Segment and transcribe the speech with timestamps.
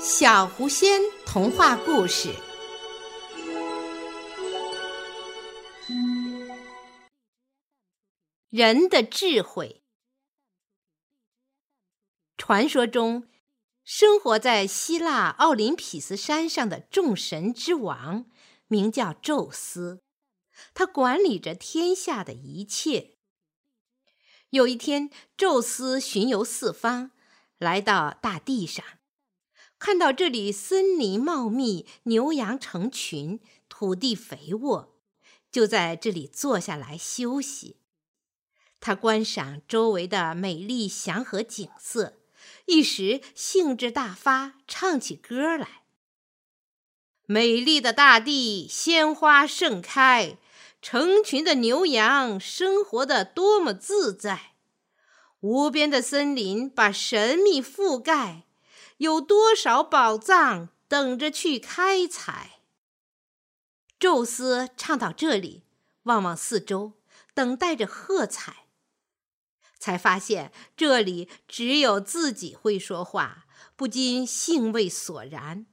[0.00, 2.32] 小狐仙童话故事：
[8.48, 9.82] 人的智慧。
[12.36, 13.26] 传说中，
[13.82, 18.26] 生活在希腊奥林匹斯山上的众神之王，
[18.68, 20.04] 名叫宙斯，
[20.74, 23.16] 他管理着天下的一切。
[24.50, 27.10] 有一天，宙斯巡游四方，
[27.58, 28.84] 来到大地上。
[29.78, 33.38] 看到这里森林茂密，牛羊成群，
[33.68, 34.94] 土地肥沃，
[35.52, 37.76] 就在这里坐下来休息。
[38.80, 42.18] 他观赏周围的美丽祥和景色，
[42.66, 45.82] 一时兴致大发，唱起歌来
[47.26, 50.38] ：“美丽的大地，鲜花盛开，
[50.82, 54.54] 成群的牛羊生活的多么自在，
[55.40, 58.42] 无边的森林把神秘覆盖。”
[58.98, 62.60] 有多少宝藏等着去开采？
[63.98, 65.64] 宙斯唱到这里，
[66.04, 66.94] 望望四周，
[67.32, 68.66] 等待着喝彩，
[69.78, 75.66] 才发现这里只有自己会说话，不禁兴味索然。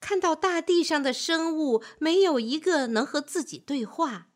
[0.00, 4.28] 看到大地上的生物没有一个能和自己对话，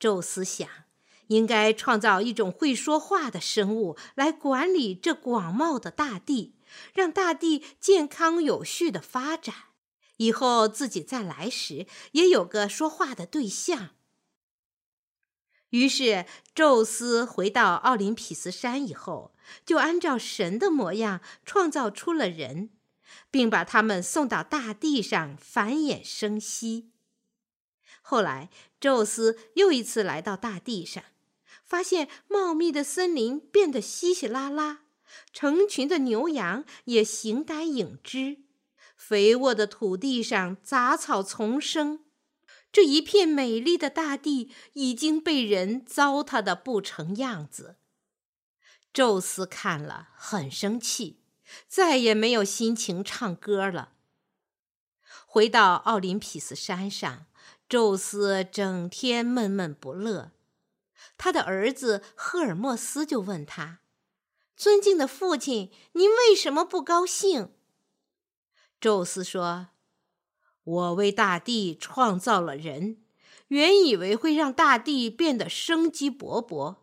[0.00, 0.68] 宙斯想，
[1.28, 6.54] 应该创造一种会说话的生物来管理这广袤的大地。
[6.94, 9.54] 让大地健康有序的发展，
[10.16, 13.90] 以后自己再来时也有个说话的对象。
[15.68, 19.34] 于是，宙斯回到奥林匹斯山以后，
[19.66, 22.70] 就按照神的模样创造出了人，
[23.30, 26.91] 并把他们送到大地上繁衍生息。
[28.02, 31.02] 后来，宙斯又一次来到大地上，
[31.64, 34.80] 发现茂密的森林变得稀稀拉拉。
[35.32, 38.38] 成群的牛羊也形单影只，
[38.96, 42.00] 肥沃的土地上杂草丛生，
[42.72, 47.76] 这一片美丽的大地已经被人糟蹋的不成样子。
[48.92, 51.20] 宙斯看了很生气，
[51.68, 53.92] 再也没有心情唱歌了。
[55.26, 57.26] 回到奥林匹斯山上，
[57.72, 60.32] 宙斯整天闷闷不乐，
[61.16, 63.78] 他的儿子赫尔墨斯就问他。
[64.54, 67.50] 尊敬的父亲，您为什么不高兴？
[68.78, 69.68] 宙斯说
[70.62, 72.98] ：“我为大地创造了人，
[73.48, 76.76] 原以为会让大地变得生机勃勃，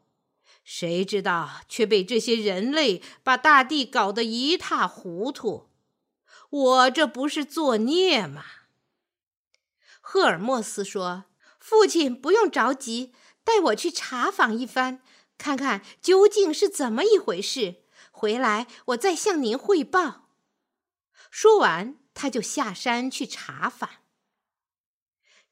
[0.64, 5.70] 谁知道却被这些人类把大地搞得一塌糊涂。
[6.50, 8.44] 我这不是作孽吗？”
[10.12, 11.26] 赫尔墨斯说
[11.62, 15.04] ：“父亲不用着急，带我去查访一番。”
[15.38, 20.32] 看看究竟是怎么一回事，回来我再向您汇报。
[21.30, 23.88] 说完，他就下山去查访。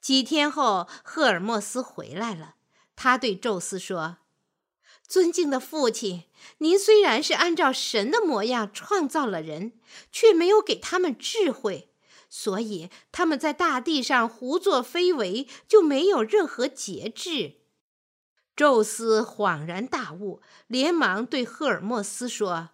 [0.02, 2.56] 几天后，赫尔墨斯回来了，
[2.96, 4.18] 他对宙斯说
[5.08, 6.24] ：“尊敬的父亲，
[6.58, 9.74] 您虽然是按照神的模样创造了人，
[10.12, 11.94] 却没有给他们智慧，
[12.30, 17.62] 所以他们在大地上胡作非为，就没有任何节制。”
[18.56, 22.70] 宙斯恍然大悟，连忙对赫尔墨斯说：“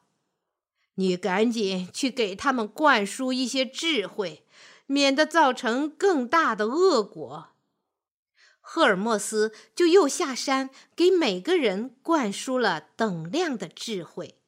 [0.96, 4.46] 你赶紧去给他们灌输一些智慧，
[4.86, 7.50] 免得造成更大的恶果。”
[8.66, 14.40] 赫尔墨斯就又下山给每个人灌输了等量的智慧，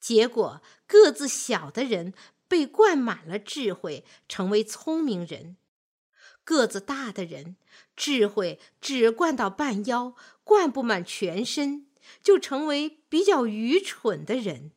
[0.00, 2.12] 结果个子小的人
[2.50, 5.56] 被灌满了智慧，成为聪明人。
[6.42, 7.54] 个子大的人，
[7.94, 11.86] 智慧只灌到半腰，灌不满全身，
[12.20, 14.72] 就成为比较愚蠢的人。